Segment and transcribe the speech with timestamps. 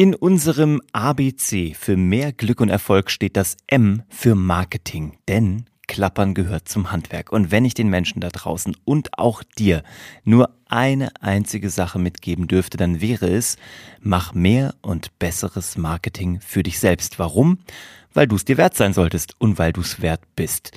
[0.00, 6.32] In unserem ABC für mehr Glück und Erfolg steht das M für Marketing, denn Klappern
[6.32, 7.30] gehört zum Handwerk.
[7.30, 9.82] Und wenn ich den Menschen da draußen und auch dir
[10.24, 13.56] nur eine einzige Sache mitgeben dürfte, dann wäre es,
[14.00, 17.18] mach mehr und besseres Marketing für dich selbst.
[17.18, 17.58] Warum?
[18.12, 20.72] weil du es dir wert sein solltest und weil du es wert bist.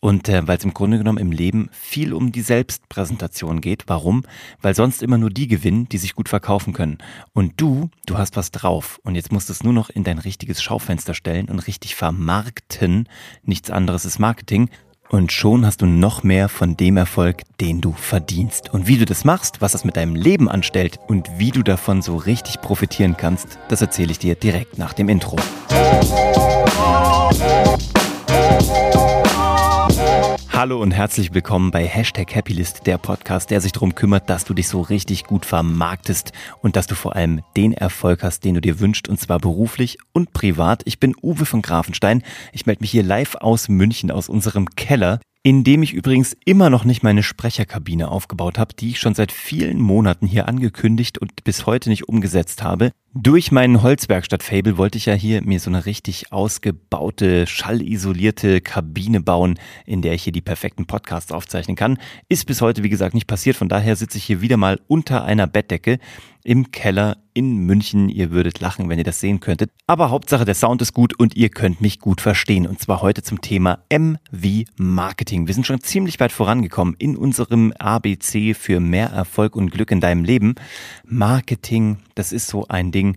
[0.00, 3.84] Und äh, weil es im Grunde genommen im Leben viel um die Selbstpräsentation geht.
[3.86, 4.24] Warum?
[4.60, 6.98] Weil sonst immer nur die gewinnen, die sich gut verkaufen können.
[7.32, 9.00] Und du, du hast was drauf.
[9.02, 13.08] Und jetzt musst du es nur noch in dein richtiges Schaufenster stellen und richtig vermarkten.
[13.42, 14.70] Nichts anderes ist Marketing.
[15.08, 18.72] Und schon hast du noch mehr von dem Erfolg, den du verdienst.
[18.72, 22.02] Und wie du das machst, was das mit deinem Leben anstellt und wie du davon
[22.02, 25.36] so richtig profitieren kannst, das erzähle ich dir direkt nach dem Intro.
[30.56, 34.54] Hallo und herzlich willkommen bei Hashtag Happylist, der Podcast, der sich darum kümmert, dass du
[34.54, 38.62] dich so richtig gut vermarktest und dass du vor allem den Erfolg hast, den du
[38.62, 40.80] dir wünschst, und zwar beruflich und privat.
[40.86, 42.22] Ich bin Uwe von Grafenstein.
[42.54, 46.70] Ich melde mich hier live aus München, aus unserem Keller in dem ich übrigens immer
[46.70, 51.44] noch nicht meine Sprecherkabine aufgebaut habe, die ich schon seit vielen Monaten hier angekündigt und
[51.44, 52.90] bis heute nicht umgesetzt habe.
[53.18, 59.58] Durch meinen Holzwerkstatt-Fable wollte ich ja hier mir so eine richtig ausgebaute, schallisolierte Kabine bauen,
[59.86, 61.96] in der ich hier die perfekten Podcasts aufzeichnen kann.
[62.28, 63.56] Ist bis heute, wie gesagt, nicht passiert.
[63.56, 65.98] Von daher sitze ich hier wieder mal unter einer Bettdecke
[66.46, 68.08] im Keller in München.
[68.08, 69.70] Ihr würdet lachen, wenn ihr das sehen könntet.
[69.88, 72.66] Aber Hauptsache, der Sound ist gut und ihr könnt mich gut verstehen.
[72.68, 75.48] Und zwar heute zum Thema M wie Marketing.
[75.48, 80.00] Wir sind schon ziemlich weit vorangekommen in unserem ABC für mehr Erfolg und Glück in
[80.00, 80.54] deinem Leben.
[81.04, 83.16] Marketing, das ist so ein Ding, Kollegen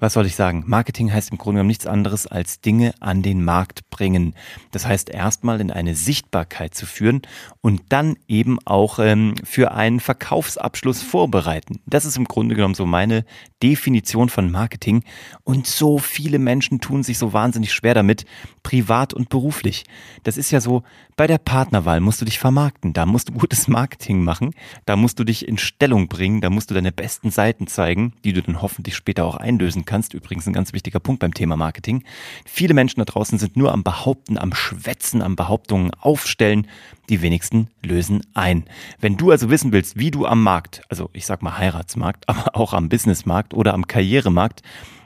[0.00, 0.64] was soll ich sagen?
[0.66, 4.34] Marketing heißt im Grunde genommen nichts anderes als Dinge an den Markt bringen.
[4.72, 7.22] Das heißt erstmal in eine Sichtbarkeit zu führen
[7.60, 11.80] und dann eben auch ähm, für einen Verkaufsabschluss vorbereiten.
[11.86, 13.24] Das ist im Grunde genommen so meine
[13.62, 15.04] Definition von Marketing.
[15.44, 18.24] Und so viele Menschen tun sich so wahnsinnig schwer damit,
[18.62, 19.84] privat und beruflich.
[20.22, 20.82] Das ist ja so,
[21.16, 24.54] bei der Partnerwahl musst du dich vermarkten, da musst du gutes Marketing machen,
[24.86, 28.32] da musst du dich in Stellung bringen, da musst du deine besten Seiten zeigen, die
[28.32, 29.89] du dann hoffentlich später auch einlösen kannst.
[30.14, 32.04] Übrigens ein ganz wichtiger Punkt beim Thema Marketing.
[32.44, 36.66] Viele Menschen da draußen sind nur am Behaupten, am Schwätzen, am Behauptungen aufstellen.
[37.08, 38.64] Die wenigsten lösen ein.
[39.00, 42.56] Wenn du also wissen willst, wie du am Markt, also ich sag mal Heiratsmarkt, aber
[42.56, 44.62] auch am Businessmarkt oder am Karrieremarkt,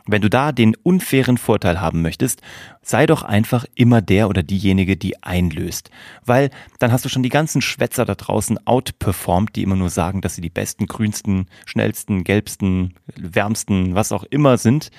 [0.06, 2.42] wenn du da den unfairen Vorteil haben möchtest,
[2.82, 5.90] sei doch einfach immer der oder diejenige, die einlöst.
[6.24, 10.20] Weil dann hast du schon die ganzen Schwätzer da draußen outperformed, die immer nur sagen,
[10.20, 14.90] dass sie die besten, grünsten, schnellsten, gelbsten, wärmsten, was auch immer sind.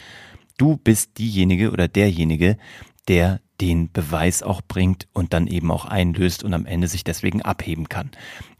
[0.58, 2.58] Du bist diejenige oder derjenige,
[3.08, 7.42] der den Beweis auch bringt und dann eben auch einlöst und am Ende sich deswegen
[7.42, 8.12] abheben kann.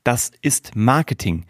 [0.04, 1.46] Das ist Marketing.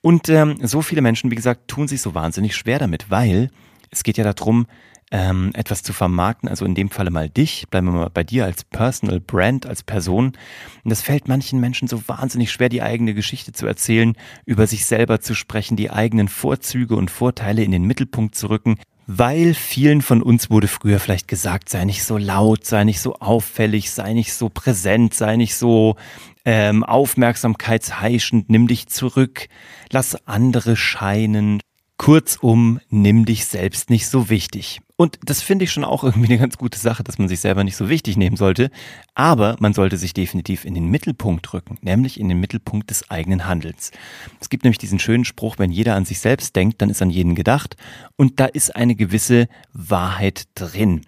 [0.00, 3.50] Und ähm, so viele Menschen, wie gesagt, tun sich so wahnsinnig schwer damit, weil
[3.92, 4.66] es geht ja darum,
[5.12, 8.46] ähm, etwas zu vermarkten, also in dem Falle mal dich, bleiben wir mal bei dir
[8.46, 10.32] als Personal Brand, als Person.
[10.82, 14.14] Und das fällt manchen Menschen so wahnsinnig schwer, die eigene Geschichte zu erzählen,
[14.46, 18.78] über sich selber zu sprechen, die eigenen Vorzüge und Vorteile in den Mittelpunkt zu rücken,
[19.06, 23.16] weil vielen von uns wurde früher vielleicht gesagt, sei nicht so laut, sei nicht so
[23.16, 25.96] auffällig, sei nicht so präsent, sei nicht so
[26.46, 29.48] ähm, aufmerksamkeitsheischend, nimm dich zurück,
[29.90, 31.60] lass andere scheinen,
[31.98, 34.80] Kurzum, nimm dich selbst nicht so wichtig.
[34.96, 37.64] Und das finde ich schon auch irgendwie eine ganz gute Sache, dass man sich selber
[37.64, 38.70] nicht so wichtig nehmen sollte.
[39.14, 43.46] Aber man sollte sich definitiv in den Mittelpunkt rücken, nämlich in den Mittelpunkt des eigenen
[43.46, 43.90] Handelns.
[44.40, 47.10] Es gibt nämlich diesen schönen Spruch, wenn jeder an sich selbst denkt, dann ist an
[47.10, 47.76] jeden gedacht.
[48.16, 51.02] Und da ist eine gewisse Wahrheit drin.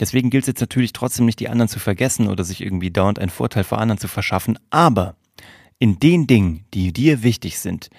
[0.00, 3.18] Deswegen gilt es jetzt natürlich trotzdem nicht, die anderen zu vergessen oder sich irgendwie dauernd
[3.18, 4.58] einen Vorteil vor anderen zu verschaffen.
[4.70, 5.14] Aber
[5.78, 7.90] in den Dingen, die dir wichtig sind,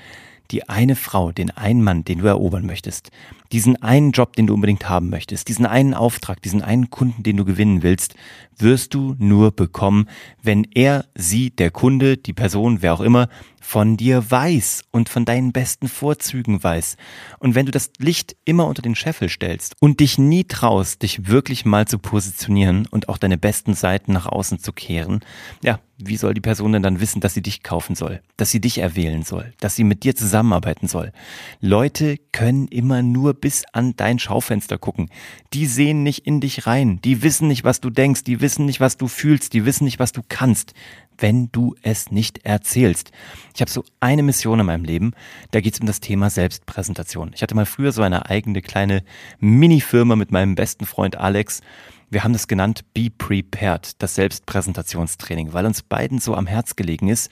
[0.52, 3.12] die eine Frau, den einen Mann, den du erobern möchtest,
[3.52, 7.38] diesen einen Job, den du unbedingt haben möchtest, diesen einen Auftrag, diesen einen Kunden, den
[7.38, 8.16] du gewinnen willst,
[8.58, 10.08] wirst du nur bekommen,
[10.42, 13.30] wenn er, sie, der Kunde, die Person, wer auch immer,
[13.70, 16.98] von dir weiß und von deinen besten Vorzügen weiß.
[17.38, 21.28] Und wenn du das Licht immer unter den Scheffel stellst und dich nie traust, dich
[21.28, 25.20] wirklich mal zu positionieren und auch deine besten Seiten nach außen zu kehren,
[25.64, 28.62] ja, wie soll die Person denn dann wissen, dass sie dich kaufen soll, dass sie
[28.62, 31.12] dich erwählen soll, dass sie mit dir zusammenarbeiten soll?
[31.60, 35.10] Leute können immer nur bis an dein Schaufenster gucken.
[35.54, 38.80] Die sehen nicht in dich rein, die wissen nicht, was du denkst, die wissen nicht,
[38.80, 40.74] was du fühlst, die wissen nicht, was du kannst
[41.20, 43.12] wenn du es nicht erzählst.
[43.54, 45.14] Ich habe so eine Mission in meinem Leben,
[45.52, 47.32] da geht es um das Thema Selbstpräsentation.
[47.36, 49.04] Ich hatte mal früher so eine eigene kleine
[49.40, 51.62] Mini-Firma mit meinem besten Freund Alex
[52.12, 57.08] Wir haben das genannt Be Prepared, das Selbstpräsentationstraining, weil uns beiden so am Herz gelegen
[57.08, 57.30] ist,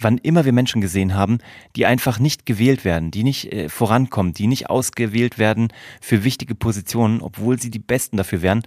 [0.00, 1.38] wann immer wir Menschen gesehen haben,
[1.76, 5.68] die einfach nicht gewählt werden, die nicht äh, vorankommen, die nicht ausgewählt werden
[6.00, 8.62] für wichtige Positionen, obwohl sie die Besten dafür wären,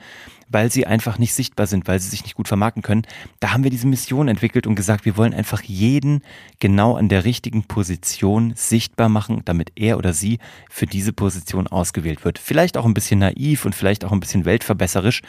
[0.50, 3.04] weil sie einfach nicht sichtbar sind, weil sie sich nicht gut vermarkten können.
[3.40, 6.24] Da haben wir diese Mission entwickelt und gesagt, wir wollen einfach jeden
[6.60, 10.40] genau an der richtigen Position sichtbar machen, damit er oder sie
[10.70, 12.40] für diese Position ausgewählt wird.
[12.40, 15.22] Vielleicht auch ein bisschen naiv und vielleicht auch ein bisschen weltverbesserisch,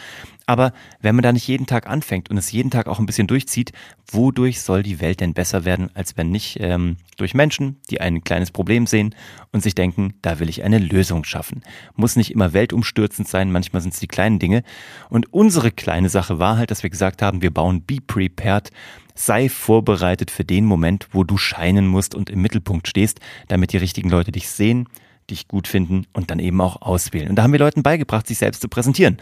[0.47, 3.27] aber wenn man da nicht jeden Tag anfängt und es jeden Tag auch ein bisschen
[3.29, 3.73] durchzieht,
[4.11, 8.25] wodurch soll die Welt denn besser werden, als wenn nicht ähm, durch Menschen, die ein
[8.25, 9.15] kleines Problem sehen
[9.53, 11.63] und sich denken, da will ich eine Lösung schaffen.
[11.95, 14.63] Muss nicht immer weltumstürzend sein, manchmal sind es die kleinen Dinge.
[15.09, 18.71] Und unsere kleine Sache war halt, dass wir gesagt haben, wir bauen Be Prepared,
[19.15, 23.77] sei vorbereitet für den Moment, wo du scheinen musst und im Mittelpunkt stehst, damit die
[23.77, 24.89] richtigen Leute dich sehen,
[25.31, 27.29] dich gut finden und dann eben auch auswählen.
[27.29, 29.19] Und da haben wir Leuten beigebracht, sich selbst zu präsentieren.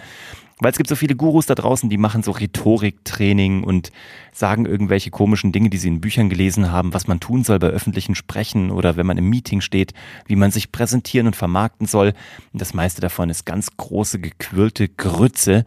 [0.60, 3.92] Weil es gibt so viele Gurus da draußen, die machen so Rhetoriktraining und
[4.32, 7.68] sagen irgendwelche komischen Dinge, die sie in Büchern gelesen haben, was man tun soll bei
[7.68, 9.94] öffentlichen Sprechen oder wenn man im Meeting steht,
[10.26, 12.12] wie man sich präsentieren und vermarkten soll.
[12.52, 15.64] Und das meiste davon ist ganz große, gequirlte Grütze.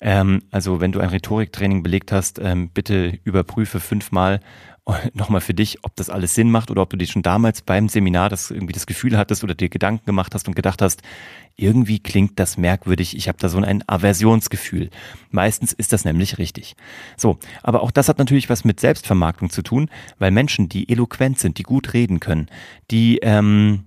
[0.00, 4.40] Ähm, also wenn du ein Rhetoriktraining belegt hast, ähm, bitte überprüfe fünfmal,
[5.14, 7.88] nochmal für dich, ob das alles Sinn macht oder ob du dir schon damals beim
[7.88, 11.02] Seminar das irgendwie das Gefühl hattest oder dir Gedanken gemacht hast und gedacht hast,
[11.56, 14.90] irgendwie klingt das merkwürdig, ich habe da so ein Aversionsgefühl.
[15.30, 16.76] Meistens ist das nämlich richtig.
[17.16, 21.38] So, aber auch das hat natürlich was mit Selbstvermarktung zu tun, weil Menschen, die eloquent
[21.38, 22.48] sind, die gut reden können,
[22.90, 23.84] die ähm,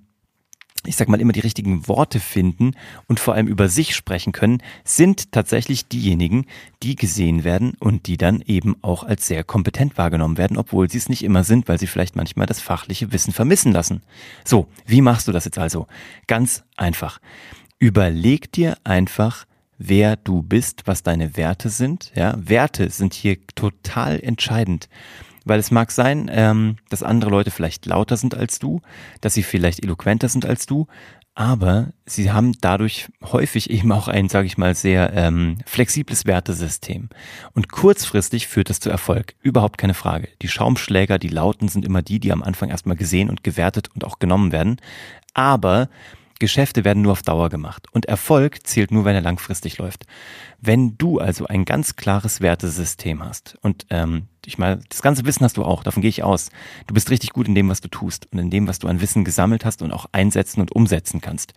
[0.85, 2.71] ich sag mal, immer die richtigen Worte finden
[3.07, 6.45] und vor allem über sich sprechen können, sind tatsächlich diejenigen,
[6.81, 10.97] die gesehen werden und die dann eben auch als sehr kompetent wahrgenommen werden, obwohl sie
[10.97, 14.01] es nicht immer sind, weil sie vielleicht manchmal das fachliche Wissen vermissen lassen.
[14.43, 15.87] So, wie machst du das jetzt also?
[16.27, 17.19] Ganz einfach.
[17.79, 19.45] Überleg dir einfach,
[19.77, 22.11] wer du bist, was deine Werte sind.
[22.15, 24.89] Ja, Werte sind hier total entscheidend.
[25.45, 28.81] Weil es mag sein, ähm, dass andere Leute vielleicht lauter sind als du,
[29.21, 30.87] dass sie vielleicht eloquenter sind als du,
[31.33, 37.09] aber sie haben dadurch häufig eben auch ein, sage ich mal, sehr ähm, flexibles Wertesystem.
[37.53, 39.35] Und kurzfristig führt das zu Erfolg.
[39.41, 40.27] Überhaupt keine Frage.
[40.41, 44.03] Die Schaumschläger, die Lauten sind immer die, die am Anfang erstmal gesehen und gewertet und
[44.03, 44.77] auch genommen werden.
[45.33, 45.87] Aber
[46.41, 50.05] Geschäfte werden nur auf Dauer gemacht und Erfolg zählt nur, wenn er langfristig läuft.
[50.59, 55.45] Wenn du also ein ganz klares Wertesystem hast und ähm, ich meine, das ganze Wissen
[55.45, 56.49] hast du auch, davon gehe ich aus.
[56.87, 58.99] Du bist richtig gut in dem, was du tust und in dem, was du an
[58.99, 61.53] Wissen gesammelt hast und auch einsetzen und umsetzen kannst.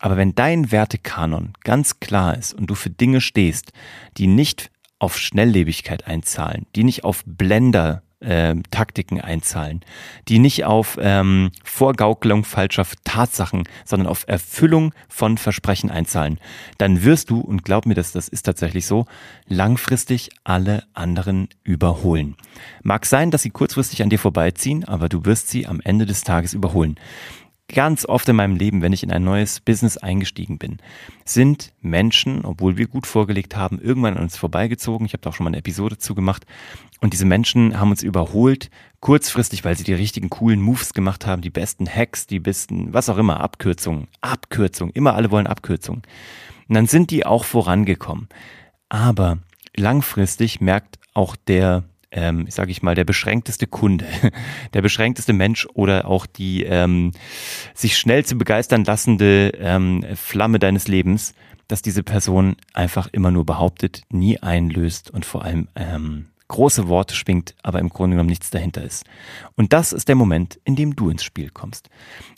[0.00, 3.72] Aber wenn dein Wertekanon ganz klar ist und du für Dinge stehst,
[4.16, 9.80] die nicht auf Schnelllebigkeit einzahlen, die nicht auf Blender äh, Taktiken einzahlen,
[10.28, 16.38] die nicht auf ähm, Vorgaukelung falscher Tatsachen, sondern auf Erfüllung von Versprechen einzahlen,
[16.78, 19.06] dann wirst du, und glaub mir, dass das ist tatsächlich so,
[19.46, 22.36] langfristig alle anderen überholen.
[22.82, 26.22] Mag sein, dass sie kurzfristig an dir vorbeiziehen, aber du wirst sie am Ende des
[26.22, 26.96] Tages überholen
[27.68, 30.78] ganz oft in meinem Leben, wenn ich in ein neues Business eingestiegen bin,
[31.24, 35.06] sind Menschen, obwohl wir gut vorgelegt haben, irgendwann an uns vorbeigezogen.
[35.06, 36.46] Ich habe da auch schon mal eine Episode zugemacht.
[37.00, 38.70] Und diese Menschen haben uns überholt,
[39.00, 43.08] kurzfristig, weil sie die richtigen coolen Moves gemacht haben, die besten Hacks, die besten, was
[43.08, 46.02] auch immer, Abkürzungen, Abkürzungen, immer alle wollen Abkürzungen.
[46.68, 48.28] Und dann sind die auch vorangekommen.
[48.88, 49.38] Aber
[49.76, 54.06] langfristig merkt auch der ähm, sage ich mal, der beschränkteste Kunde,
[54.74, 57.12] der beschränkteste Mensch oder auch die ähm,
[57.74, 61.34] sich schnell zu begeistern lassende ähm, Flamme deines Lebens,
[61.68, 67.14] dass diese Person einfach immer nur behauptet, nie einlöst und vor allem ähm, große Worte
[67.14, 69.04] schwingt, aber im Grunde genommen nichts dahinter ist.
[69.54, 71.90] Und das ist der Moment, in dem du ins Spiel kommst.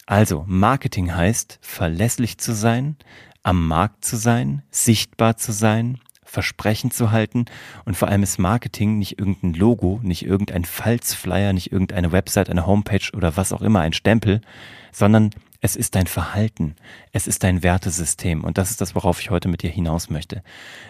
[0.05, 2.97] Also, Marketing heißt, verlässlich zu sein,
[3.45, 6.01] am Markt zu sein, sichtbar zu sein,
[6.31, 7.47] Versprechen zu halten.
[7.85, 12.67] Und vor allem ist Marketing nicht irgendein Logo, nicht irgendein Falzflyer, nicht irgendeine Website, eine
[12.67, 14.41] Homepage oder was auch immer, ein Stempel,
[14.93, 16.75] sondern es ist dein Verhalten,
[17.13, 20.43] es ist dein Wertesystem und das ist das, worauf ich heute mit dir hinaus möchte.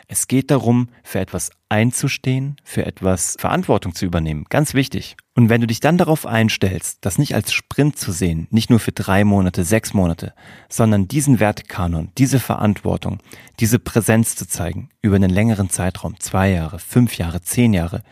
[0.07, 5.17] Es geht darum, für etwas einzustehen, für etwas Verantwortung zu übernehmen, ganz wichtig.
[5.35, 8.79] Und wenn du dich dann darauf einstellst, das nicht als Sprint zu sehen, nicht nur
[8.79, 10.35] für drei Monate, sechs Monate,
[10.69, 13.19] sondern diesen Wertekanon, diese Verantwortung,
[13.59, 18.03] diese Präsenz zu zeigen über einen längeren Zeitraum, zwei Jahre, fünf Jahre, zehn Jahre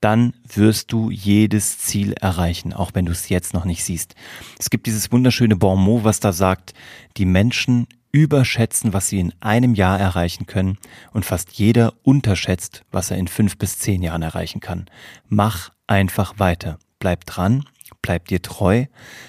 [0.00, 4.14] dann wirst du jedes Ziel erreichen, auch wenn du es jetzt noch nicht siehst.
[4.58, 6.74] Es gibt dieses wunderschöne Bon mot, was da sagt,
[7.16, 10.78] die Menschen überschätzen, was sie in einem Jahr erreichen können
[11.12, 14.86] und fast jeder unterschätzt, was er in fünf bis zehn Jahren erreichen kann.
[15.28, 16.78] Mach einfach weiter.
[17.00, 17.64] Bleib dran,
[18.02, 18.86] bleib dir treu,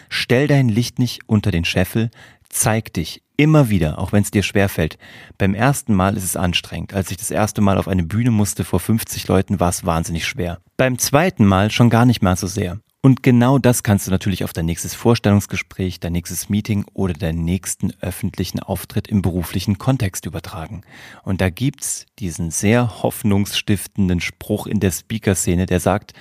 [0.09, 2.09] stell dein Licht nicht unter den Scheffel,
[2.49, 4.97] Zeig dich immer wieder, auch wenn es dir schwerfällt.
[5.37, 6.93] Beim ersten Mal ist es anstrengend.
[6.93, 10.27] Als ich das erste Mal auf eine Bühne musste vor 50 Leuten, war es wahnsinnig
[10.27, 10.59] schwer.
[10.75, 12.79] Beim zweiten Mal schon gar nicht mehr so sehr.
[13.01, 17.45] Und genau das kannst du natürlich auf dein nächstes Vorstellungsgespräch, dein nächstes Meeting oder deinen
[17.45, 20.81] nächsten öffentlichen Auftritt im beruflichen Kontext übertragen.
[21.23, 26.11] Und da gibt's diesen sehr hoffnungsstiftenden Spruch in der Speaker-Szene, der sagt,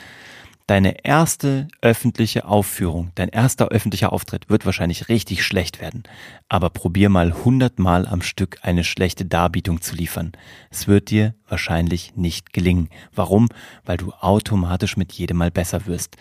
[0.68, 6.02] Deine erste öffentliche Aufführung, dein erster öffentlicher Auftritt wird wahrscheinlich richtig schlecht werden.
[6.50, 10.32] Aber probier mal hundertmal am Stück eine schlechte Darbietung zu liefern.
[10.68, 12.90] Es wird dir wahrscheinlich nicht gelingen.
[13.14, 13.48] Warum?
[13.86, 16.18] Weil du automatisch mit jedem Mal besser wirst.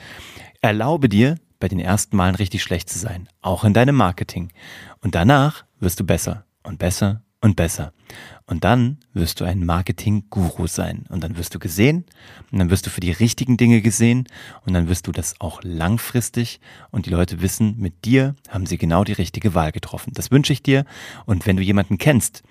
[0.61, 3.27] Erlaube dir, bei den ersten Malen richtig schlecht zu sein.
[3.41, 4.53] Auch in deinem Marketing.
[5.01, 7.93] Und danach wirst du besser und besser und besser.
[8.45, 11.05] Und dann wirst du ein Marketing-Guru sein.
[11.09, 12.05] Und dann wirst du gesehen
[12.51, 14.27] und dann wirst du für die richtigen Dinge gesehen
[14.65, 16.59] und dann wirst du das auch langfristig
[16.91, 20.11] und die Leute wissen, mit dir haben sie genau die richtige Wahl getroffen.
[20.13, 20.85] Das wünsche ich dir.
[21.25, 22.43] Und wenn du jemanden kennst,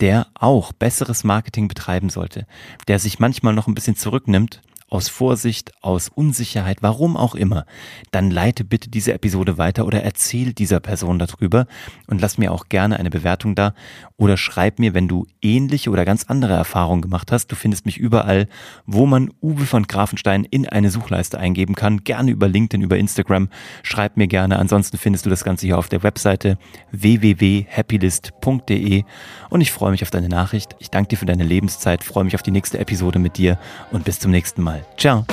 [0.00, 2.46] der auch besseres Marketing betreiben sollte,
[2.88, 7.64] der sich manchmal noch ein bisschen zurücknimmt aus Vorsicht, aus Unsicherheit, warum auch immer,
[8.10, 11.66] dann leite bitte diese Episode weiter oder erzähl dieser Person darüber
[12.08, 13.72] und lass mir auch gerne eine Bewertung da
[14.16, 17.46] oder schreib mir, wenn du ähnliche oder ganz andere Erfahrungen gemacht hast.
[17.48, 18.48] Du findest mich überall,
[18.84, 23.48] wo man Uwe von Grafenstein in eine Suchleiste eingeben kann, gerne über LinkedIn, über Instagram.
[23.82, 24.58] Schreib mir gerne.
[24.58, 26.58] Ansonsten findest du das Ganze hier auf der Webseite
[26.90, 29.04] www.happylist.de
[29.50, 30.74] und ich freue mich auf deine Nachricht.
[30.80, 33.56] Ich danke dir für deine Lebenszeit, freue mich auf die nächste Episode mit dir
[33.92, 34.79] und bis zum nächsten Mal.
[34.96, 35.24] 这样。